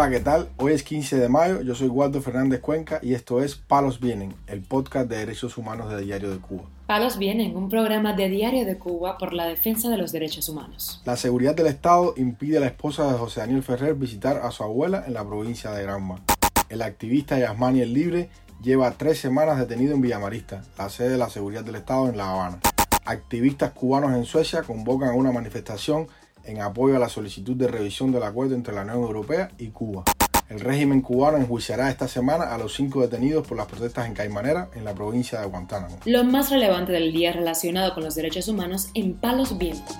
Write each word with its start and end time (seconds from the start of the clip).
Hola, 0.00 0.08
¿qué 0.08 0.20
tal? 0.20 0.48
Hoy 0.56 0.72
es 0.72 0.82
15 0.82 1.18
de 1.18 1.28
mayo, 1.28 1.60
yo 1.60 1.74
soy 1.74 1.88
Waldo 1.88 2.22
Fernández 2.22 2.60
Cuenca 2.60 3.00
y 3.02 3.12
esto 3.12 3.42
es 3.42 3.56
Palos 3.56 4.00
Vienen, 4.00 4.34
el 4.46 4.62
podcast 4.62 5.10
de 5.10 5.18
derechos 5.18 5.58
humanos 5.58 5.90
de 5.90 6.00
Diario 6.00 6.30
de 6.30 6.38
Cuba. 6.38 6.62
Palos 6.86 7.18
Vienen, 7.18 7.54
un 7.54 7.68
programa 7.68 8.14
de 8.14 8.30
Diario 8.30 8.64
de 8.64 8.78
Cuba 8.78 9.18
por 9.18 9.34
la 9.34 9.44
defensa 9.44 9.90
de 9.90 9.98
los 9.98 10.10
derechos 10.10 10.48
humanos. 10.48 11.02
La 11.04 11.18
seguridad 11.18 11.54
del 11.54 11.66
Estado 11.66 12.14
impide 12.16 12.56
a 12.56 12.60
la 12.60 12.68
esposa 12.68 13.12
de 13.12 13.18
José 13.18 13.40
Daniel 13.40 13.62
Ferrer 13.62 13.94
visitar 13.94 14.38
a 14.38 14.50
su 14.52 14.62
abuela 14.62 15.04
en 15.06 15.12
la 15.12 15.22
provincia 15.22 15.70
de 15.72 15.82
Granma. 15.82 16.22
El 16.70 16.80
activista 16.80 17.38
Yasmani 17.38 17.82
El 17.82 17.92
Libre 17.92 18.30
lleva 18.62 18.92
tres 18.92 19.20
semanas 19.20 19.58
detenido 19.58 19.92
en 19.92 20.00
Villamarista, 20.00 20.62
la 20.78 20.88
sede 20.88 21.10
de 21.10 21.18
la 21.18 21.28
seguridad 21.28 21.62
del 21.62 21.74
Estado 21.74 22.08
en 22.08 22.16
La 22.16 22.30
Habana. 22.30 22.58
Activistas 23.04 23.72
cubanos 23.72 24.14
en 24.14 24.24
Suecia 24.24 24.62
convocan 24.62 25.14
una 25.14 25.30
manifestación 25.30 26.06
en 26.50 26.60
apoyo 26.60 26.96
a 26.96 26.98
la 26.98 27.08
solicitud 27.08 27.56
de 27.56 27.68
revisión 27.68 28.12
del 28.12 28.24
acuerdo 28.24 28.54
entre 28.54 28.74
la 28.74 28.82
Unión 28.82 29.02
Europea 29.02 29.50
y 29.58 29.68
Cuba. 29.68 30.04
El 30.48 30.58
régimen 30.58 31.00
cubano 31.00 31.38
enjuiciará 31.38 31.90
esta 31.90 32.08
semana 32.08 32.52
a 32.52 32.58
los 32.58 32.74
cinco 32.74 33.02
detenidos 33.02 33.46
por 33.46 33.56
las 33.56 33.66
protestas 33.66 34.08
en 34.08 34.14
Caimanera, 34.14 34.68
en 34.74 34.84
la 34.84 34.92
provincia 34.94 35.40
de 35.40 35.46
Guantánamo. 35.46 35.98
Lo 36.06 36.24
más 36.24 36.50
relevante 36.50 36.90
del 36.90 37.12
día 37.12 37.32
relacionado 37.32 37.94
con 37.94 38.02
los 38.02 38.16
derechos 38.16 38.48
humanos 38.48 38.90
en 38.94 39.14
Palos 39.14 39.56
Vientos. 39.56 39.96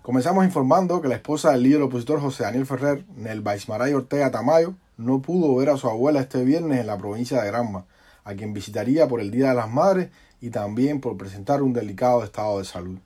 Comenzamos 0.00 0.44
informando 0.44 1.02
que 1.02 1.08
la 1.08 1.16
esposa 1.16 1.50
del 1.50 1.64
líder 1.64 1.82
opositor 1.82 2.20
José 2.20 2.44
Daniel 2.44 2.66
Ferrer, 2.66 3.04
Nel 3.16 3.40
Baismaray 3.40 3.94
Ortega 3.94 4.30
Tamayo, 4.30 4.74
no 4.96 5.22
pudo 5.22 5.56
ver 5.56 5.68
a 5.68 5.76
su 5.76 5.88
abuela 5.88 6.20
este 6.20 6.44
viernes 6.44 6.78
en 6.78 6.86
la 6.86 6.98
provincia 6.98 7.42
de 7.42 7.48
Granma, 7.48 7.86
a 8.22 8.34
quien 8.34 8.52
visitaría 8.52 9.08
por 9.08 9.20
el 9.20 9.32
Día 9.32 9.48
de 9.48 9.54
las 9.56 9.70
Madres 9.70 10.10
y 10.40 10.50
también 10.50 11.00
por 11.00 11.16
presentar 11.16 11.62
un 11.62 11.72
delicado 11.72 12.22
estado 12.22 12.58
de 12.58 12.64
salud. 12.64 12.98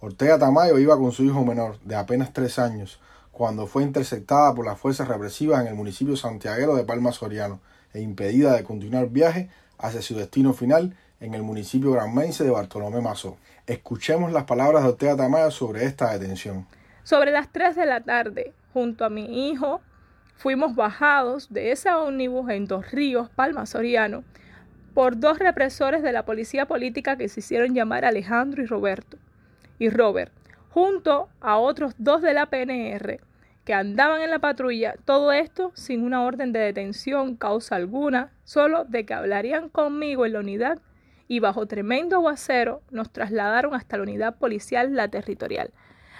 Ortega 0.00 0.38
Tamayo 0.38 0.78
iba 0.78 0.96
con 0.96 1.10
su 1.10 1.24
hijo 1.24 1.44
menor, 1.44 1.80
de 1.80 1.96
apenas 1.96 2.32
tres 2.32 2.60
años, 2.60 3.00
cuando 3.32 3.66
fue 3.66 3.82
interceptada 3.82 4.54
por 4.54 4.64
las 4.64 4.78
fuerzas 4.78 5.08
represivas 5.08 5.60
en 5.60 5.66
el 5.66 5.74
municipio 5.74 6.16
santiaguero 6.16 6.76
de 6.76 6.84
Palma 6.84 7.10
Soriano 7.10 7.58
e 7.92 8.00
impedida 8.00 8.54
de 8.54 8.62
continuar 8.62 9.08
viaje 9.08 9.50
hacia 9.76 10.00
su 10.00 10.14
destino 10.14 10.52
final 10.52 10.96
en 11.18 11.34
el 11.34 11.42
municipio 11.42 11.90
granmense 11.90 12.44
de 12.44 12.50
Bartolomé 12.50 13.00
Mazó. 13.00 13.38
Escuchemos 13.66 14.30
las 14.32 14.44
palabras 14.44 14.84
de 14.84 14.90
Ortega 14.90 15.16
Tamayo 15.16 15.50
sobre 15.50 15.84
esta 15.84 16.16
detención. 16.16 16.64
Sobre 17.02 17.32
las 17.32 17.50
3 17.50 17.74
de 17.74 17.86
la 17.86 18.00
tarde, 18.00 18.52
junto 18.72 19.04
a 19.04 19.10
mi 19.10 19.50
hijo, 19.50 19.80
fuimos 20.36 20.76
bajados 20.76 21.52
de 21.52 21.72
ese 21.72 21.90
ómnibus 21.90 22.48
en 22.50 22.66
Dos 22.66 22.88
Ríos, 22.92 23.30
Palma 23.30 23.66
Soriano, 23.66 24.22
por 24.94 25.18
dos 25.18 25.40
represores 25.40 26.04
de 26.04 26.12
la 26.12 26.24
policía 26.24 26.66
política 26.66 27.16
que 27.16 27.28
se 27.28 27.40
hicieron 27.40 27.74
llamar 27.74 28.04
Alejandro 28.04 28.62
y 28.62 28.66
Roberto 28.66 29.18
y 29.78 29.90
Robert, 29.90 30.32
junto 30.70 31.28
a 31.40 31.58
otros 31.58 31.94
dos 31.98 32.22
de 32.22 32.34
la 32.34 32.46
PNR 32.46 33.20
que 33.68 33.74
andaban 33.74 34.22
en 34.22 34.30
la 34.30 34.38
patrulla, 34.38 34.94
todo 35.04 35.30
esto 35.30 35.72
sin 35.74 36.02
una 36.02 36.22
orden 36.22 36.52
de 36.52 36.58
detención, 36.60 37.36
causa 37.36 37.76
alguna, 37.76 38.32
solo 38.44 38.86
de 38.86 39.04
que 39.04 39.12
hablarían 39.12 39.68
conmigo 39.68 40.24
en 40.24 40.32
la 40.32 40.40
unidad 40.40 40.78
y 41.28 41.40
bajo 41.40 41.66
tremendo 41.66 42.16
aguacero 42.16 42.80
nos 42.90 43.12
trasladaron 43.12 43.74
hasta 43.74 43.98
la 43.98 44.04
unidad 44.04 44.36
policial 44.36 44.96
La 44.96 45.08
Territorial. 45.08 45.70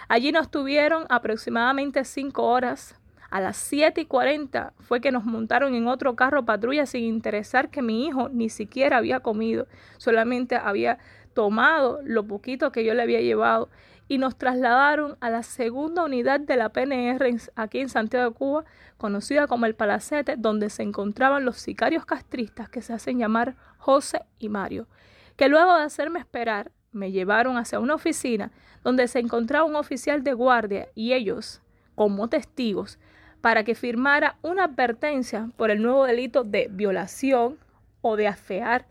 Allí 0.09 0.31
nos 0.31 0.51
tuvieron 0.51 1.07
aproximadamente 1.09 2.05
cinco 2.05 2.45
horas. 2.45 2.95
A 3.31 3.41
las 3.41 3.57
7 3.57 4.03
y 4.03 4.05
40 4.05 4.75
fue 4.81 5.01
que 5.01 5.11
nos 5.11 5.25
montaron 5.25 5.75
en 5.75 5.87
otro 5.87 6.17
carro 6.17 6.45
patrulla 6.45 6.85
sin 6.85 7.05
interesar 7.05 7.71
que 7.71 7.81
mi 7.81 8.07
hijo 8.07 8.29
ni 8.29 8.51
siquiera 8.51 8.99
había 8.99 9.21
comido, 9.21 9.67
solamente 9.97 10.57
había 10.57 10.99
tomado 11.39 12.01
lo 12.03 12.27
poquito 12.27 12.73
que 12.73 12.85
yo 12.85 12.95
le 12.95 13.03
había 13.03 13.21
llevado 13.21 13.69
y 14.09 14.19
nos 14.19 14.37
trasladaron 14.37 15.17
a 15.21 15.31
la 15.31 15.45
segunda 15.45 16.03
unidad 16.03 16.41
de 16.41 16.57
la 16.57 16.71
PNR 16.71 17.29
aquí 17.55 17.79
en 17.79 17.89
Santiago 17.89 18.31
de 18.31 18.35
Cuba, 18.35 18.65
conocida 18.97 19.47
como 19.47 19.65
el 19.65 19.77
Palacete, 19.77 20.35
donde 20.37 20.69
se 20.69 20.83
encontraban 20.83 21.45
los 21.45 21.59
sicarios 21.59 22.05
castristas 22.05 22.69
que 22.69 22.83
se 22.83 22.93
hacen 22.93 23.21
llamar 23.21 23.55
José 23.77 24.23
y 24.41 24.49
Mario, 24.49 24.89
que 25.37 25.49
luego 25.49 25.77
de 25.77 25.85
hacerme 25.85 26.19
esperar 26.19 26.73
me 26.91 27.13
llevaron 27.13 27.57
hacia 27.57 27.79
una 27.79 27.95
oficina 27.95 28.51
donde 28.83 29.07
se 29.07 29.21
encontraba 29.21 29.65
un 29.65 29.77
oficial 29.77 30.25
de 30.25 30.33
guardia 30.33 30.89
y 30.97 31.13
ellos, 31.13 31.63
como 31.95 32.27
testigos, 32.27 32.99
para 33.41 33.63
que 33.63 33.77
firmara 33.77 34.39
una 34.43 34.65
advertencia 34.65 35.51
por 35.57 35.71
el 35.71 35.83
nuevo 35.83 36.05
delito 36.05 36.43
de 36.43 36.67
violación 36.69 37.59
o 38.01 38.17
de 38.17 38.27
afear 38.27 38.87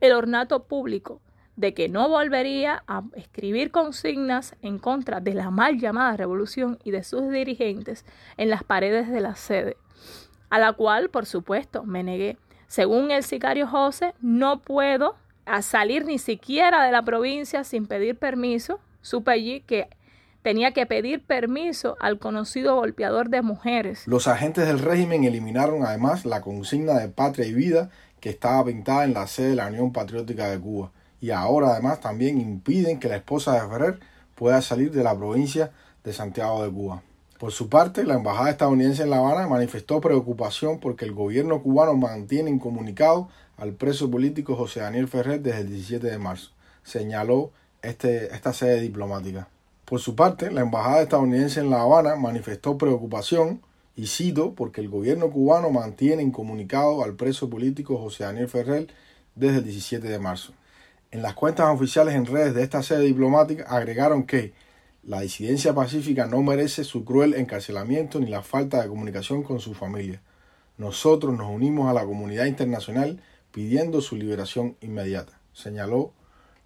el 0.00 0.12
ornato 0.12 0.64
público 0.64 1.20
de 1.60 1.74
que 1.74 1.90
no 1.90 2.08
volvería 2.08 2.82
a 2.86 3.02
escribir 3.14 3.70
consignas 3.70 4.56
en 4.62 4.78
contra 4.78 5.20
de 5.20 5.34
la 5.34 5.50
mal 5.50 5.78
llamada 5.78 6.16
revolución 6.16 6.78
y 6.84 6.90
de 6.90 7.04
sus 7.04 7.30
dirigentes 7.30 8.06
en 8.38 8.48
las 8.48 8.64
paredes 8.64 9.10
de 9.10 9.20
la 9.20 9.36
sede, 9.36 9.76
a 10.48 10.58
la 10.58 10.72
cual, 10.72 11.10
por 11.10 11.26
supuesto, 11.26 11.84
me 11.84 12.02
negué. 12.02 12.38
Según 12.66 13.10
el 13.10 13.24
sicario 13.24 13.66
José, 13.66 14.14
no 14.22 14.62
puedo 14.62 15.16
salir 15.60 16.06
ni 16.06 16.18
siquiera 16.18 16.82
de 16.86 16.92
la 16.92 17.02
provincia 17.02 17.62
sin 17.62 17.86
pedir 17.86 18.16
permiso. 18.16 18.80
Supe 19.02 19.30
allí 19.30 19.60
que 19.60 19.90
tenía 20.40 20.72
que 20.72 20.86
pedir 20.86 21.22
permiso 21.22 21.98
al 22.00 22.18
conocido 22.18 22.76
golpeador 22.76 23.28
de 23.28 23.42
mujeres. 23.42 24.06
Los 24.06 24.28
agentes 24.28 24.66
del 24.66 24.78
régimen 24.78 25.24
eliminaron 25.24 25.84
además 25.84 26.24
la 26.24 26.40
consigna 26.40 26.94
de 26.94 27.08
patria 27.08 27.46
y 27.46 27.52
vida 27.52 27.90
que 28.20 28.30
estaba 28.30 28.64
pintada 28.64 29.04
en 29.04 29.12
la 29.12 29.26
sede 29.26 29.50
de 29.50 29.56
la 29.56 29.66
Unión 29.66 29.92
Patriótica 29.92 30.48
de 30.48 30.58
Cuba 30.58 30.92
y 31.20 31.30
ahora 31.30 31.72
además 31.72 32.00
también 32.00 32.40
impiden 32.40 32.98
que 32.98 33.08
la 33.08 33.16
esposa 33.16 33.54
de 33.54 33.68
Ferrer 33.68 34.00
pueda 34.34 34.62
salir 34.62 34.90
de 34.90 35.02
la 35.02 35.16
provincia 35.16 35.70
de 36.02 36.12
Santiago 36.12 36.62
de 36.62 36.70
Cuba. 36.70 37.02
Por 37.38 37.52
su 37.52 37.68
parte, 37.68 38.04
la 38.04 38.14
embajada 38.14 38.50
estadounidense 38.50 39.02
en 39.02 39.10
La 39.10 39.18
Habana 39.18 39.46
manifestó 39.46 40.00
preocupación 40.00 40.78
porque 40.78 41.04
el 41.06 41.12
gobierno 41.12 41.62
cubano 41.62 41.94
mantiene 41.94 42.50
incomunicado 42.50 43.28
al 43.56 43.72
preso 43.72 44.10
político 44.10 44.56
José 44.56 44.80
Daniel 44.80 45.08
Ferrer 45.08 45.40
desde 45.40 45.60
el 45.60 45.68
17 45.68 46.06
de 46.06 46.18
marzo, 46.18 46.50
señaló 46.82 47.50
este, 47.82 48.34
esta 48.34 48.52
sede 48.52 48.80
diplomática. 48.80 49.48
Por 49.84 50.00
su 50.00 50.14
parte, 50.14 50.50
la 50.50 50.60
embajada 50.60 51.02
estadounidense 51.02 51.60
en 51.60 51.70
La 51.70 51.82
Habana 51.82 52.16
manifestó 52.16 52.78
preocupación, 52.78 53.60
y 53.96 54.06
cito, 54.06 54.54
porque 54.54 54.80
el 54.80 54.88
gobierno 54.88 55.30
cubano 55.30 55.70
mantiene 55.70 56.22
incomunicado 56.22 57.02
al 57.02 57.14
preso 57.14 57.50
político 57.50 57.98
José 57.98 58.24
Daniel 58.24 58.48
Ferrer 58.48 58.86
desde 59.34 59.58
el 59.58 59.64
17 59.64 60.06
de 60.08 60.18
marzo. 60.18 60.52
En 61.12 61.22
las 61.22 61.34
cuentas 61.34 61.66
oficiales 61.74 62.14
en 62.14 62.24
redes 62.24 62.54
de 62.54 62.62
esta 62.62 62.84
sede 62.84 63.00
diplomática 63.00 63.64
agregaron 63.64 64.22
que 64.26 64.52
la 65.02 65.20
disidencia 65.22 65.74
pacífica 65.74 66.26
no 66.26 66.40
merece 66.40 66.84
su 66.84 67.04
cruel 67.04 67.34
encarcelamiento 67.34 68.20
ni 68.20 68.26
la 68.26 68.42
falta 68.42 68.80
de 68.80 68.88
comunicación 68.88 69.42
con 69.42 69.58
su 69.58 69.74
familia. 69.74 70.22
Nosotros 70.78 71.36
nos 71.36 71.50
unimos 71.50 71.90
a 71.90 71.94
la 71.94 72.04
comunidad 72.04 72.44
internacional 72.44 73.20
pidiendo 73.50 74.00
su 74.02 74.14
liberación 74.14 74.76
inmediata, 74.82 75.40
señaló 75.52 76.12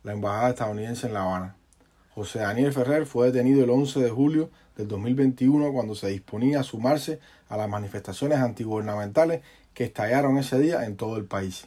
la 0.02 0.12
embajada 0.12 0.50
estadounidense 0.50 1.06
en 1.06 1.14
La 1.14 1.22
Habana. 1.22 1.56
José 2.14 2.40
Daniel 2.40 2.74
Ferrer 2.74 3.06
fue 3.06 3.32
detenido 3.32 3.64
el 3.64 3.70
11 3.70 4.00
de 4.00 4.10
julio 4.10 4.50
del 4.76 4.88
2021 4.88 5.72
cuando 5.72 5.94
se 5.94 6.08
disponía 6.08 6.60
a 6.60 6.64
sumarse 6.64 7.18
a 7.48 7.56
las 7.56 7.70
manifestaciones 7.70 8.40
antigubernamentales 8.40 9.40
que 9.72 9.84
estallaron 9.84 10.36
ese 10.36 10.58
día 10.58 10.84
en 10.84 10.96
todo 10.96 11.16
el 11.16 11.24
país. 11.24 11.66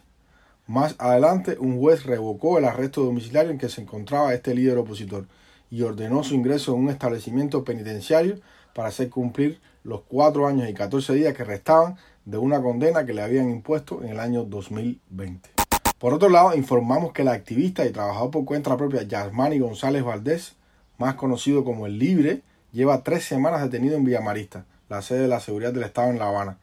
Más 0.67 0.95
adelante, 0.99 1.55
un 1.57 1.79
juez 1.79 2.05
revocó 2.05 2.57
el 2.57 2.65
arresto 2.65 3.01
domiciliario 3.01 3.51
en 3.51 3.57
que 3.57 3.69
se 3.69 3.79
encontraba 3.79 4.33
este 4.33 4.53
líder 4.53 4.77
opositor 4.77 5.25
y 5.69 5.81
ordenó 5.83 6.25
su 6.25 6.35
ingreso 6.35 6.73
en 6.73 6.81
un 6.81 6.89
establecimiento 6.89 7.63
penitenciario 7.63 8.35
para 8.75 8.89
hacer 8.89 9.09
cumplir 9.09 9.61
los 9.85 10.01
cuatro 10.01 10.45
años 10.45 10.69
y 10.69 10.73
catorce 10.73 11.13
días 11.13 11.33
que 11.33 11.45
restaban 11.45 11.95
de 12.25 12.37
una 12.37 12.61
condena 12.61 13.05
que 13.05 13.13
le 13.13 13.21
habían 13.21 13.49
impuesto 13.49 14.03
en 14.03 14.09
el 14.09 14.19
año 14.19 14.43
2020. 14.43 15.49
Por 15.97 16.13
otro 16.13 16.27
lado, 16.27 16.53
informamos 16.53 17.13
que 17.13 17.23
la 17.23 17.31
activista 17.31 17.85
y 17.85 17.91
trabajador 17.91 18.31
por 18.31 18.43
cuenta 18.43 18.75
propia 18.75 19.03
Yasmani 19.03 19.59
González 19.59 20.03
Valdés, 20.03 20.57
más 20.97 21.15
conocido 21.15 21.63
como 21.63 21.85
El 21.85 21.97
Libre, 21.97 22.41
lleva 22.73 23.03
tres 23.03 23.23
semanas 23.23 23.63
detenido 23.63 23.95
en 23.95 24.03
Villamarista, 24.03 24.65
la 24.89 25.01
sede 25.01 25.21
de 25.21 25.27
la 25.29 25.39
seguridad 25.39 25.71
del 25.71 25.83
Estado 25.83 26.09
en 26.09 26.19
La 26.19 26.27
Habana, 26.27 26.57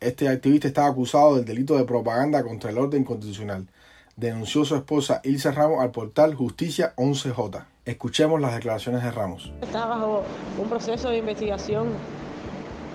este 0.00 0.28
activista 0.28 0.68
estaba 0.68 0.88
acusado 0.88 1.36
del 1.36 1.44
delito 1.44 1.76
de 1.76 1.84
propaganda 1.84 2.42
contra 2.42 2.70
el 2.70 2.78
orden 2.78 3.04
constitucional. 3.04 3.66
Denunció 4.16 4.64
su 4.64 4.76
esposa 4.76 5.20
Ilse 5.24 5.50
Ramos 5.52 5.80
al 5.80 5.90
portal 5.90 6.34
Justicia 6.34 6.94
11J. 6.96 7.64
Escuchemos 7.84 8.40
las 8.40 8.54
declaraciones 8.54 9.02
de 9.02 9.10
Ramos. 9.10 9.52
Está 9.62 9.86
bajo 9.86 10.22
un 10.58 10.68
proceso 10.68 11.10
de 11.10 11.18
investigación 11.18 11.88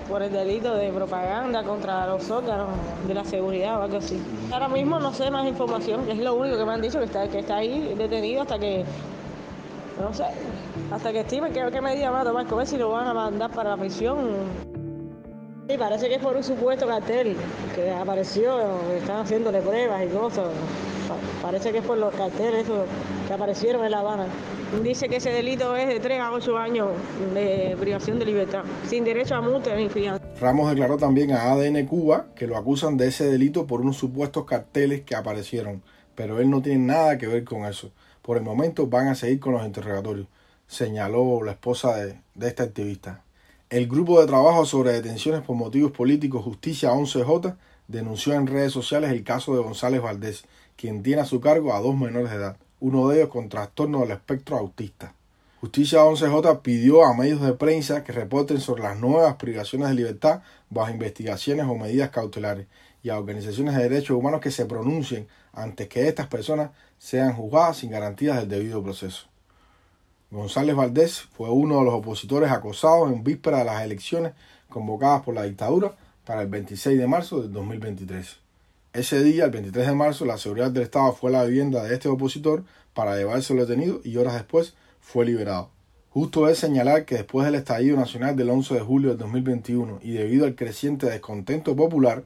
por 0.09 0.21
el 0.21 0.31
delito 0.31 0.75
de 0.75 0.91
propaganda 0.91 1.63
contra 1.63 2.05
los 2.07 2.29
órganos 2.29 2.69
de 3.07 3.13
la 3.13 3.23
seguridad 3.23 3.79
o 3.79 3.83
algo 3.83 3.97
así. 3.97 4.21
Ahora 4.51 4.67
mismo 4.67 4.99
no 4.99 5.13
sé 5.13 5.31
más 5.31 5.47
información, 5.47 6.09
es 6.09 6.17
lo 6.17 6.33
único 6.33 6.57
que 6.57 6.65
me 6.65 6.73
han 6.73 6.81
dicho, 6.81 6.99
que 6.99 7.05
está, 7.05 7.27
que 7.29 7.39
está 7.39 7.57
ahí 7.57 7.93
detenido 7.97 8.41
hasta 8.41 8.59
que, 8.59 8.83
no 10.01 10.13
sé, 10.13 10.25
hasta 10.91 11.11
que 11.11 11.21
estime 11.21 11.51
qué, 11.51 11.65
qué 11.71 11.81
medida 11.81 12.11
va 12.11 12.21
a 12.21 12.23
tomar, 12.25 12.45
ver 12.45 12.67
si 12.67 12.77
lo 12.77 12.89
van 12.89 13.07
a 13.07 13.13
mandar 13.13 13.51
para 13.51 13.69
la 13.69 13.77
prisión. 13.77 14.70
Sí, 15.69 15.77
parece 15.77 16.09
que 16.09 16.15
es 16.15 16.21
por 16.21 16.35
un 16.35 16.43
supuesto 16.43 16.87
cartel 16.87 17.35
que 17.75 17.91
apareció, 17.91 18.59
están 18.93 19.21
haciéndole 19.21 19.61
pruebas 19.61 20.03
y 20.03 20.07
cosas. 20.07 20.49
Parece 21.41 21.71
que 21.71 21.79
es 21.79 21.85
por 21.85 21.97
los 21.97 22.13
carteles 22.13 22.65
que 23.27 23.33
aparecieron 23.33 23.85
en 23.85 23.91
La 23.91 23.99
Habana. 23.99 24.25
Dice 24.83 25.07
que 25.07 25.17
ese 25.17 25.31
delito 25.31 25.75
es 25.75 25.87
de 25.87 25.99
3 25.99 26.19
a 26.19 26.31
8 26.31 26.57
años 26.57 26.87
de 27.33 27.75
privación 27.79 28.19
de 28.19 28.25
libertad, 28.25 28.63
sin 28.87 29.03
derecho 29.03 29.35
a 29.35 29.41
multa 29.41 29.75
ni 29.75 29.89
fianza. 29.89 30.23
Ramos 30.39 30.69
declaró 30.69 30.97
también 30.97 31.31
a 31.31 31.51
ADN 31.51 31.85
Cuba 31.85 32.27
que 32.35 32.47
lo 32.47 32.57
acusan 32.57 32.97
de 32.97 33.07
ese 33.07 33.29
delito 33.29 33.67
por 33.67 33.81
unos 33.81 33.97
supuestos 33.97 34.45
carteles 34.45 35.01
que 35.01 35.15
aparecieron, 35.15 35.83
pero 36.15 36.39
él 36.39 36.49
no 36.49 36.61
tiene 36.61 36.85
nada 36.85 37.17
que 37.17 37.27
ver 37.27 37.43
con 37.43 37.65
eso. 37.65 37.91
Por 38.21 38.37
el 38.37 38.43
momento 38.43 38.87
van 38.87 39.07
a 39.07 39.15
seguir 39.15 39.39
con 39.39 39.53
los 39.53 39.65
interrogatorios, 39.65 40.27
señaló 40.67 41.43
la 41.43 41.51
esposa 41.51 41.95
de, 41.97 42.19
de 42.33 42.47
este 42.47 42.63
activista. 42.63 43.23
El 43.71 43.87
grupo 43.87 44.19
de 44.19 44.27
trabajo 44.27 44.65
sobre 44.65 44.91
detenciones 44.91 45.43
por 45.43 45.55
motivos 45.55 45.93
políticos 45.93 46.43
Justicia 46.43 46.91
11J 46.91 47.55
denunció 47.87 48.33
en 48.33 48.45
redes 48.45 48.73
sociales 48.73 49.11
el 49.11 49.23
caso 49.23 49.55
de 49.55 49.63
González 49.63 50.01
Valdés, 50.01 50.43
quien 50.75 51.01
tiene 51.03 51.21
a 51.21 51.25
su 51.25 51.39
cargo 51.39 51.73
a 51.73 51.79
dos 51.79 51.95
menores 51.95 52.31
de 52.31 52.35
edad, 52.35 52.57
uno 52.81 53.07
de 53.07 53.19
ellos 53.19 53.29
con 53.29 53.47
trastorno 53.47 54.01
del 54.01 54.11
espectro 54.11 54.57
autista. 54.57 55.15
Justicia 55.61 55.99
11J 55.99 56.61
pidió 56.61 57.05
a 57.05 57.15
medios 57.15 57.39
de 57.39 57.53
prensa 57.53 58.03
que 58.03 58.11
reporten 58.11 58.59
sobre 58.59 58.83
las 58.83 58.99
nuevas 58.99 59.37
privaciones 59.37 59.87
de 59.87 59.95
libertad 59.95 60.41
bajo 60.69 60.91
investigaciones 60.91 61.65
o 61.65 61.75
medidas 61.75 62.09
cautelares 62.09 62.67
y 63.03 63.09
a 63.09 63.17
organizaciones 63.17 63.73
de 63.77 63.83
derechos 63.83 64.17
humanos 64.17 64.41
que 64.41 64.51
se 64.51 64.65
pronuncien 64.65 65.29
antes 65.53 65.87
que 65.87 66.09
estas 66.09 66.27
personas 66.27 66.71
sean 66.99 67.31
juzgadas 67.31 67.77
sin 67.77 67.91
garantías 67.91 68.35
del 68.35 68.49
debido 68.49 68.83
proceso. 68.83 69.30
González 70.31 70.77
Valdés 70.77 71.23
fue 71.33 71.49
uno 71.49 71.79
de 71.79 71.83
los 71.83 71.93
opositores 71.93 72.51
acosados 72.51 73.11
en 73.11 73.21
víspera 73.21 73.59
de 73.59 73.65
las 73.65 73.83
elecciones 73.83 74.31
convocadas 74.69 75.23
por 75.23 75.35
la 75.35 75.43
dictadura 75.43 75.93
para 76.25 76.41
el 76.41 76.47
26 76.47 76.97
de 76.97 77.05
marzo 77.05 77.41
de 77.41 77.49
2023. 77.49 78.37
Ese 78.93 79.21
día, 79.23 79.43
el 79.43 79.51
23 79.51 79.87
de 79.87 79.93
marzo, 79.93 80.23
la 80.23 80.37
seguridad 80.37 80.71
del 80.71 80.83
Estado 80.83 81.11
fue 81.11 81.31
a 81.31 81.33
la 81.33 81.43
vivienda 81.43 81.83
de 81.83 81.93
este 81.93 82.07
opositor 82.07 82.63
para 82.93 83.17
llevárselo 83.17 83.65
detenido 83.65 83.99
y 84.05 84.15
horas 84.15 84.35
después 84.35 84.73
fue 85.01 85.25
liberado. 85.25 85.69
Justo 86.11 86.47
es 86.47 86.59
señalar 86.59 87.03
que 87.03 87.15
después 87.15 87.45
del 87.45 87.55
estallido 87.55 87.97
nacional 87.97 88.37
del 88.37 88.51
11 88.51 88.75
de 88.75 88.79
julio 88.79 89.09
de 89.09 89.17
2021 89.17 89.99
y 90.01 90.13
debido 90.13 90.45
al 90.45 90.55
creciente 90.55 91.07
descontento 91.07 91.75
popular, 91.75 92.23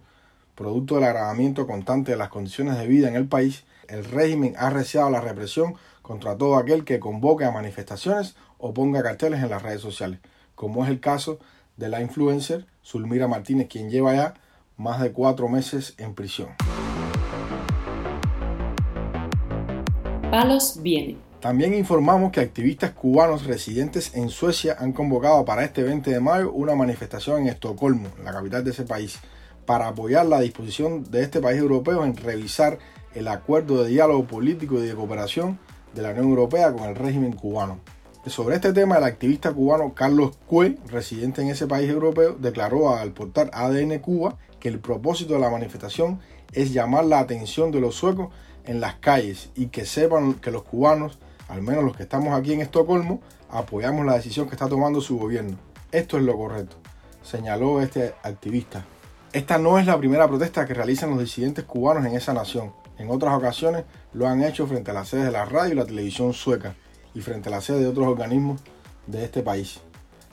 producto 0.54 0.96
del 0.96 1.06
agravamiento 1.06 1.66
constante 1.66 2.12
de 2.12 2.18
las 2.18 2.30
condiciones 2.30 2.78
de 2.78 2.86
vida 2.86 3.08
en 3.08 3.16
el 3.16 3.28
país, 3.28 3.64
el 3.88 4.06
régimen 4.06 4.54
ha 4.58 4.68
arreciado 4.68 5.10
la 5.10 5.22
represión 5.22 5.74
contra 6.06 6.38
todo 6.38 6.56
aquel 6.58 6.86
que 6.86 7.00
convoque 7.00 7.46
a 7.46 7.52
manifestaciones 7.52 8.36
o 8.60 8.76
ponga 8.76 9.02
carteles 9.02 9.42
en 9.42 9.50
las 9.50 9.64
redes 9.64 9.82
sociales, 9.82 10.20
como 10.54 10.84
es 10.84 10.92
el 10.92 11.00
caso 11.00 11.40
de 11.78 11.90
la 11.90 12.00
influencer 12.00 12.68
Zulmira 12.86 13.28
Martínez, 13.28 13.68
quien 13.68 13.90
lleva 13.90 14.14
ya 14.14 14.36
más 14.78 15.02
de 15.02 15.12
cuatro 15.12 15.50
meses 15.50 15.96
en 15.98 16.14
prisión. 16.14 16.50
Palos 20.30 20.80
viene. 20.84 21.18
También 21.40 21.74
informamos 21.74 22.32
que 22.32 22.40
activistas 22.40 22.92
cubanos 22.92 23.48
residentes 23.48 24.16
en 24.16 24.30
Suecia 24.30 24.76
han 24.78 24.94
convocado 24.94 25.44
para 25.44 25.64
este 25.64 25.82
20 25.82 26.12
de 26.12 26.20
mayo 26.20 26.52
una 26.52 26.76
manifestación 26.76 27.42
en 27.42 27.48
Estocolmo, 27.48 28.10
la 28.24 28.32
capital 28.32 28.64
de 28.64 28.70
ese 28.70 28.84
país, 28.84 29.18
para 29.66 29.88
apoyar 29.88 30.28
la 30.28 30.40
disposición 30.40 31.10
de 31.10 31.24
este 31.24 31.42
país 31.42 31.60
europeo 31.60 32.06
en 32.06 32.16
revisar 32.16 32.78
el 33.16 33.28
acuerdo 33.28 33.84
de 33.84 33.90
diálogo 33.90 34.26
político 34.28 34.78
y 34.78 34.86
de 34.86 34.94
cooperación 34.94 35.58
de 35.96 36.02
la 36.02 36.10
Unión 36.12 36.28
Europea 36.28 36.72
con 36.74 36.84
el 36.84 36.96
régimen 36.96 37.34
cubano. 37.34 37.80
Sobre 38.28 38.56
este 38.56 38.74
tema, 38.74 38.98
el 38.98 39.04
activista 39.04 39.54
cubano 39.54 39.94
Carlos 39.94 40.36
Cue, 40.48 40.78
residente 40.88 41.42
en 41.42 41.50
ese 41.50 41.68
país 41.68 41.90
europeo, 41.90 42.34
declaró 42.34 42.96
al 42.96 43.12
portal 43.12 43.50
ADN 43.54 44.00
Cuba 44.00 44.38
que 44.60 44.68
el 44.68 44.80
propósito 44.80 45.36
de 45.36 45.40
la 45.40 45.50
manifestación 45.50 46.20
es 46.52 46.74
llamar 46.74 47.06
la 47.06 47.20
atención 47.20 47.72
de 47.72 47.80
los 47.80 47.96
suecos 47.96 48.30
en 48.66 48.82
las 48.82 48.96
calles 48.96 49.52
y 49.56 49.68
que 49.68 49.86
sepan 49.86 50.34
que 50.34 50.52
los 50.52 50.64
cubanos, 50.64 51.20
al 51.48 51.62
menos 51.62 51.84
los 51.84 51.96
que 51.96 52.04
estamos 52.04 52.34
aquí 52.34 52.54
en 52.54 52.62
Estocolmo, 52.62 53.22
apoyamos 53.50 54.06
la 54.06 54.16
decisión 54.16 54.48
que 54.48 54.56
está 54.56 54.68
tomando 54.68 55.02
su 55.02 55.18
gobierno. 55.20 55.58
Esto 55.92 56.18
es 56.18 56.24
lo 56.24 56.36
correcto, 56.36 56.78
señaló 57.24 57.80
este 57.80 58.16
activista. 58.24 58.86
Esta 59.34 59.58
no 59.58 59.78
es 59.78 59.86
la 59.86 59.98
primera 59.98 60.28
protesta 60.28 60.66
que 60.66 60.74
realizan 60.74 61.12
los 61.12 61.20
disidentes 61.20 61.66
cubanos 61.66 62.06
en 62.06 62.16
esa 62.16 62.34
nación. 62.34 62.74
En 62.98 63.10
otras 63.10 63.36
ocasiones 63.36 63.84
lo 64.14 64.28
han 64.28 64.44
hecho 64.44 64.68
frente 64.68 64.92
a 64.92 64.94
las 64.94 65.10
sedes 65.10 65.26
de 65.26 65.32
la 65.32 65.46
radio 65.46 65.74
y 65.74 65.76
la 65.76 65.86
televisión 65.86 66.34
sueca 66.34 66.76
y 67.14 67.22
frente 67.22 67.50
a 67.50 67.52
la 67.52 67.62
sede 67.62 67.80
de 67.80 67.88
otros 67.88 68.08
organismos 68.08 68.62
de 69.08 69.24
este 69.24 69.42
país. 69.44 69.82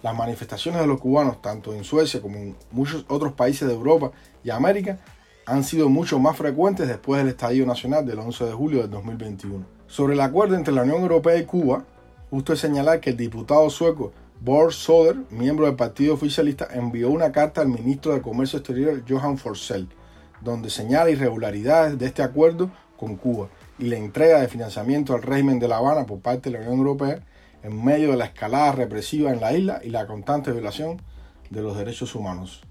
Las 0.03 0.17
manifestaciones 0.17 0.81
de 0.81 0.87
los 0.87 1.01
cubanos, 1.01 1.41
tanto 1.41 1.73
en 1.73 1.85
Suecia 1.85 2.21
como 2.21 2.37
en 2.37 2.57
muchos 2.71 3.05
otros 3.09 3.33
países 3.35 3.69
de 3.69 3.75
Europa 3.75 4.11
y 4.43 4.51
América, 4.51 4.99
han 5.47 5.65
sido 5.65 5.89
mucho 5.89 6.19
más 6.19 6.37
frecuentes 6.37 6.89
después 6.89 7.19
del 7.19 7.29
estallido 7.29 7.67
nacional 7.67 8.07
del 8.07 8.19
11 8.19 8.47
de 8.47 8.53
julio 8.53 8.81
del 8.83 8.91
2021. 8.91 9.65
Sobre 9.87 10.15
el 10.15 10.21
acuerdo 10.21 10.57
entre 10.57 10.75
la 10.75 10.83
Unión 10.83 11.03
Europea 11.03 11.37
y 11.37 11.45
Cuba, 11.45 11.85
justo 12.31 12.53
es 12.53 12.61
señalar 12.61 13.01
que 13.01 13.11
el 13.11 13.17
diputado 13.17 13.69
sueco 13.71 14.13
Bor 14.41 14.73
Soder, 14.73 15.17
miembro 15.31 15.67
del 15.67 15.77
partido 15.77 16.15
oficialista, 16.15 16.67
envió 16.73 17.11
una 17.11 17.31
carta 17.31 17.61
al 17.61 17.69
ministro 17.69 18.13
de 18.13 18.23
Comercio 18.23 18.59
Exterior 18.59 19.05
Johan 19.09 19.39
Forsell, 19.39 19.87
donde 20.43 20.71
señala 20.71 21.11
irregularidades 21.11 21.99
de 21.99 22.07
este 22.07 22.23
acuerdo 22.23 22.71
con 22.97 23.17
Cuba 23.17 23.49
y 23.79 23.87
la 23.87 23.97
entrega 23.97 24.41
de 24.41 24.49
financiamiento 24.49 25.15
al 25.15 25.23
régimen 25.23 25.59
de 25.59 25.69
La 25.69 25.79
Habana 25.79 26.07
por 26.07 26.21
parte 26.21 26.51
de 26.51 26.59
la 26.59 26.65
Unión 26.65 26.79
Europea 26.79 27.21
en 27.63 27.85
medio 27.85 28.11
de 28.11 28.17
la 28.17 28.27
escalada 28.27 28.73
represiva 28.73 29.33
en 29.33 29.41
la 29.41 29.53
isla 29.53 29.81
y 29.83 29.91
la 29.91 30.07
constante 30.07 30.53
violación 30.53 31.01
de 31.51 31.63
los 31.63 31.77
derechos 31.77 32.15
humanos. 32.15 32.63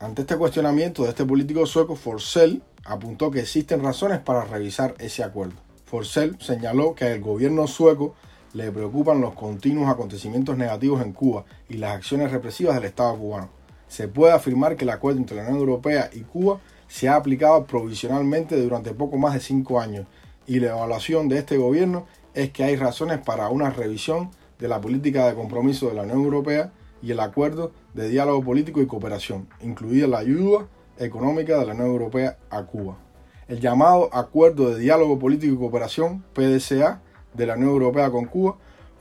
Ante 0.00 0.22
este 0.22 0.36
cuestionamiento 0.36 1.02
de 1.02 1.10
este 1.10 1.24
político 1.24 1.66
sueco, 1.66 1.94
Forsell 1.94 2.62
apuntó 2.84 3.30
que 3.30 3.40
existen 3.40 3.82
razones 3.82 4.18
para 4.20 4.44
revisar 4.44 4.94
ese 4.98 5.22
acuerdo. 5.22 5.56
Forsell 5.84 6.36
señaló 6.40 6.94
que 6.94 7.04
al 7.04 7.20
gobierno 7.20 7.66
sueco 7.66 8.14
le 8.52 8.72
preocupan 8.72 9.20
los 9.20 9.34
continuos 9.34 9.88
acontecimientos 9.88 10.56
negativos 10.56 11.02
en 11.02 11.12
Cuba 11.12 11.44
y 11.68 11.74
las 11.74 11.96
acciones 11.96 12.32
represivas 12.32 12.74
del 12.76 12.84
Estado 12.84 13.16
cubano. 13.16 13.50
Se 13.88 14.08
puede 14.08 14.32
afirmar 14.32 14.76
que 14.76 14.84
el 14.84 14.90
acuerdo 14.90 15.18
entre 15.18 15.36
la 15.36 15.42
Unión 15.42 15.58
Europea 15.58 16.10
y 16.12 16.20
Cuba 16.20 16.60
se 16.90 17.08
ha 17.08 17.14
aplicado 17.14 17.64
provisionalmente 17.66 18.60
durante 18.60 18.92
poco 18.92 19.16
más 19.16 19.34
de 19.34 19.40
cinco 19.40 19.80
años 19.80 20.06
y 20.48 20.58
la 20.58 20.70
evaluación 20.70 21.28
de 21.28 21.38
este 21.38 21.56
gobierno 21.56 22.06
es 22.34 22.50
que 22.50 22.64
hay 22.64 22.74
razones 22.74 23.20
para 23.20 23.48
una 23.48 23.70
revisión 23.70 24.30
de 24.58 24.66
la 24.66 24.80
política 24.80 25.28
de 25.28 25.36
compromiso 25.36 25.88
de 25.88 25.94
la 25.94 26.02
Unión 26.02 26.22
Europea 26.22 26.72
y 27.00 27.12
el 27.12 27.20
acuerdo 27.20 27.70
de 27.94 28.08
diálogo 28.08 28.42
político 28.42 28.82
y 28.82 28.88
cooperación, 28.88 29.48
incluida 29.62 30.08
la 30.08 30.18
ayuda 30.18 30.66
económica 30.98 31.58
de 31.58 31.66
la 31.66 31.74
Unión 31.74 31.86
Europea 31.86 32.38
a 32.50 32.64
Cuba. 32.64 32.98
El 33.46 33.60
llamado 33.60 34.10
Acuerdo 34.12 34.70
de 34.70 34.80
Diálogo 34.80 35.16
Político 35.18 35.54
y 35.54 35.58
Cooperación, 35.58 36.24
PDCA, 36.34 37.00
de 37.34 37.46
la 37.46 37.54
Unión 37.54 37.70
Europea 37.70 38.10
con 38.10 38.24
Cuba, 38.24 38.56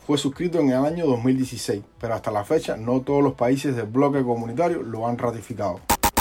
fue 0.05 0.19
suscrito 0.19 0.59
en 0.59 0.69
el 0.69 0.85
año 0.85 1.07
2016, 1.07 1.81
pero 1.99 2.13
hasta 2.13 2.29
la 2.29 2.43
fecha 2.43 2.77
no 2.77 3.01
todos 3.01 3.23
los 3.23 3.33
países 3.33 3.75
del 3.75 3.87
bloque 3.87 4.21
comunitario 4.21 4.83
lo 4.83 5.07
han 5.07 5.17
ratificado. 5.17 5.79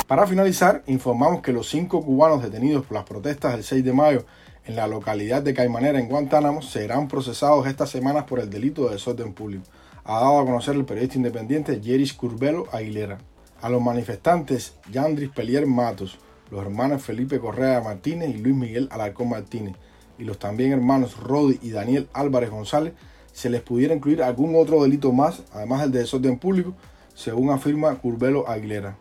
Para 0.08 0.26
finalizar, 0.26 0.82
informamos 0.86 1.42
que 1.42 1.52
los 1.52 1.68
cinco 1.68 2.02
cubanos 2.02 2.42
detenidos 2.42 2.86
por 2.86 2.94
las 2.94 3.04
protestas 3.04 3.52
del 3.52 3.62
6 3.62 3.84
de 3.84 3.92
mayo 3.92 4.24
en 4.64 4.74
la 4.74 4.86
localidad 4.86 5.42
de 5.42 5.52
Caimanera, 5.52 6.00
en 6.00 6.08
Guantánamo, 6.08 6.62
serán 6.62 7.08
procesados 7.08 7.66
estas 7.66 7.90
semanas 7.90 8.24
por 8.24 8.40
el 8.40 8.48
delito 8.48 8.86
de 8.86 8.92
desorden 8.92 9.34
público. 9.34 9.64
Ha 10.04 10.14
dado 10.14 10.40
a 10.40 10.46
conocer 10.46 10.76
el 10.76 10.86
periodista 10.86 11.18
independiente 11.18 11.82
Jeris 11.84 12.14
Curbelo 12.14 12.68
Aguilera. 12.72 13.18
A 13.60 13.68
los 13.68 13.82
manifestantes 13.82 14.76
Yandris 14.90 15.28
Pelier 15.28 15.66
Matos, 15.66 16.18
los 16.50 16.62
hermanos 16.62 17.02
Felipe 17.02 17.38
Correa 17.38 17.82
Martínez 17.82 18.30
y 18.30 18.38
Luis 18.38 18.56
Miguel 18.56 18.88
Alarcón 18.90 19.28
Martínez, 19.28 19.74
y 20.18 20.24
los 20.24 20.38
también 20.38 20.72
hermanos 20.72 21.18
Rodi 21.18 21.58
y 21.60 21.68
Daniel 21.68 22.08
Álvarez 22.14 22.48
González, 22.48 22.94
se 23.34 23.50
les 23.50 23.60
pudiera 23.60 23.94
incluir 23.94 24.22
algún 24.22 24.56
otro 24.56 24.82
delito 24.82 25.12
más, 25.12 25.42
además 25.52 25.82
del 25.82 25.92
de 25.92 25.98
desorden 25.98 26.38
público, 26.38 26.72
según 27.14 27.50
afirma 27.50 27.94
Curbelo 27.96 28.48
Aguilera. 28.48 28.96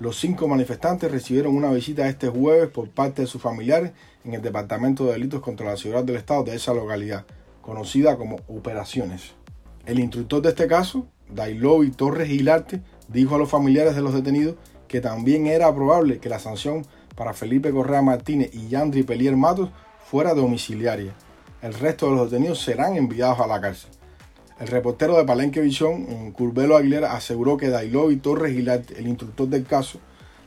Los 0.00 0.18
cinco 0.18 0.48
manifestantes 0.48 1.12
recibieron 1.12 1.54
una 1.54 1.70
visita 1.70 2.08
este 2.08 2.28
jueves 2.28 2.68
por 2.68 2.90
parte 2.90 3.22
de 3.22 3.28
sus 3.28 3.40
familiares 3.40 3.92
en 4.24 4.34
el 4.34 4.42
Departamento 4.42 5.04
de 5.04 5.12
Delitos 5.12 5.40
contra 5.40 5.66
la 5.66 5.76
Seguridad 5.76 6.02
del 6.02 6.16
Estado 6.16 6.42
de 6.42 6.56
esa 6.56 6.74
localidad, 6.74 7.24
conocida 7.62 8.16
como 8.16 8.40
Operaciones. 8.48 9.34
El 9.86 10.00
instructor 10.00 10.42
de 10.42 10.48
este 10.48 10.66
caso, 10.66 11.06
Dailovi 11.28 11.92
Torres 11.92 12.28
Gilarte, 12.28 12.82
dijo 13.06 13.36
a 13.36 13.38
los 13.38 13.48
familiares 13.48 13.94
de 13.94 14.02
los 14.02 14.14
detenidos 14.14 14.56
que 14.88 15.00
también 15.00 15.46
era 15.46 15.72
probable 15.72 16.18
que 16.18 16.28
la 16.28 16.40
sanción 16.40 16.84
para 17.14 17.32
Felipe 17.32 17.70
Correa 17.70 18.02
Martínez 18.02 18.50
y 18.52 18.66
Yandri 18.66 19.04
Pelier 19.04 19.36
Matos 19.36 19.70
fuera 20.04 20.34
domiciliaria. 20.34 21.14
El 21.62 21.72
resto 21.72 22.10
de 22.10 22.16
los 22.16 22.30
detenidos 22.32 22.60
serán 22.60 22.96
enviados 22.96 23.38
a 23.38 23.46
la 23.46 23.60
cárcel. 23.60 23.90
El 24.60 24.68
reportero 24.68 25.16
de 25.16 25.24
Palenque 25.24 25.60
Visión, 25.60 26.30
Curbelo 26.30 26.76
Aguilera, 26.76 27.14
aseguró 27.14 27.56
que 27.56 27.70
Dailovi 27.70 28.16
Torres 28.16 28.54
Gilarte, 28.54 28.98
el 28.98 29.08
instructor 29.08 29.48
del 29.48 29.66
caso, 29.66 29.98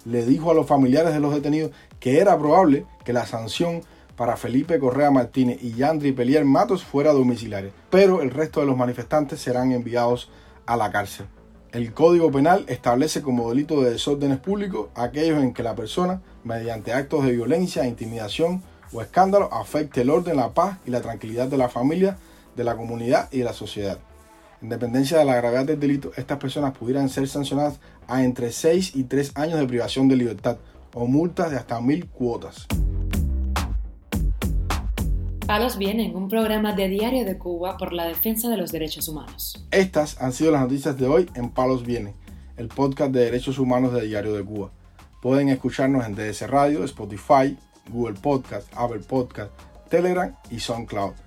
le 0.06 0.26
dijo 0.26 0.50
a 0.50 0.54
los 0.54 0.66
familiares 0.66 1.14
de 1.14 1.20
los 1.20 1.34
detenidos 1.34 1.72
que 2.00 2.22
era 2.22 2.38
probable 2.38 2.86
que 3.04 3.12
la 3.12 3.26
sanción 3.26 3.82
para 4.16 4.38
Felipe 4.38 4.80
Correa 4.80 5.12
Martínez 5.12 5.60
y 5.62 5.74
Yandri 5.74 6.14
Pelier 6.14 6.46
Matos 6.46 6.84
fuera 6.84 7.12
domiciliaria, 7.12 7.72
pero 7.90 8.22
el 8.22 8.32
resto 8.32 8.62
de 8.62 8.66
los 8.66 8.78
manifestantes 8.78 9.42
serán 9.42 9.74
enviados 9.74 10.30
a 10.66 10.78
la 10.78 10.90
cárcel. 10.90 11.28
El 11.74 11.94
Código 11.94 12.32
Penal 12.32 12.64
establece 12.70 13.22
como 13.22 13.50
delito 13.50 13.82
de 13.82 13.92
desórdenes 13.92 14.40
públicos 14.40 14.88
aquellos 14.96 15.44
en 15.44 15.54
que 15.54 15.64
la 15.64 15.76
persona, 15.76 16.22
mediante 16.46 16.94
actos 16.94 17.26
de 17.26 17.34
violencia, 17.34 17.86
intimidación 17.86 18.64
o 18.94 19.02
escándalo, 19.02 19.54
afecte 19.54 20.02
el 20.02 20.10
orden, 20.10 20.38
la 20.38 20.54
paz 20.54 20.78
y 20.86 20.92
la 20.92 21.02
tranquilidad 21.02 21.48
de 21.48 21.58
la 21.58 21.68
familia, 21.68 22.18
de 22.58 22.64
la 22.66 22.76
comunidad 22.76 23.30
y 23.32 23.38
de 23.38 23.44
la 23.46 23.54
sociedad. 23.54 24.00
En 24.62 24.70
dependencia 24.70 25.20
de 25.20 25.26
la 25.26 25.36
gravedad 25.36 25.66
del 25.66 25.80
delito, 25.80 26.12
estas 26.18 26.40
personas 26.40 26.76
pudieran 26.76 27.08
ser 27.08 27.28
sancionadas 27.28 27.80
a 28.08 28.24
entre 28.24 28.52
6 28.52 28.96
y 28.96 29.04
3 29.04 29.34
años 29.36 29.60
de 29.60 29.68
privación 29.68 30.08
de 30.08 30.16
libertad 30.16 30.58
o 30.96 31.06
multas 31.06 31.52
de 31.52 31.58
hasta 31.58 31.80
mil 31.80 32.08
cuotas. 32.08 32.66
Palos 35.46 35.78
Vienen, 35.78 36.16
un 36.16 36.28
programa 36.28 36.74
de 36.74 36.90
Diario 36.90 37.24
de 37.24 37.38
Cuba 37.38 37.78
por 37.78 37.94
la 37.94 38.06
defensa 38.06 38.50
de 38.50 38.58
los 38.58 38.72
derechos 38.72 39.08
humanos. 39.08 39.66
Estas 39.72 40.22
han 40.22 40.34
sido 40.34 40.52
las 40.52 40.62
noticias 40.62 40.98
de 40.98 41.08
hoy 41.08 41.30
en 41.36 41.52
Palos 41.52 41.86
Vienen, 41.86 42.16
el 42.58 42.68
podcast 42.68 43.12
de 43.12 43.26
derechos 43.26 43.60
humanos 43.60 43.94
de 43.94 44.08
Diario 44.08 44.34
de 44.34 44.44
Cuba. 44.44 44.72
Pueden 45.22 45.50
escucharnos 45.50 46.06
en 46.06 46.16
DS 46.16 46.50
Radio, 46.50 46.84
Spotify, 46.84 47.56
Google 47.90 48.20
Podcast, 48.20 48.68
Apple 48.76 49.02
Podcast, 49.08 49.52
Telegram 49.90 50.36
y 50.50 50.60
SoundCloud. 50.60 51.27